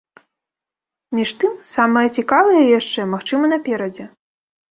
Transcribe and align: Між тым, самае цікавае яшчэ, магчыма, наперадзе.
Між 1.17 1.33
тым, 1.43 1.51
самае 1.75 2.03
цікавае 2.21 2.63
яшчэ, 2.79 3.01
магчыма, 3.13 3.45
наперадзе. 3.53 4.05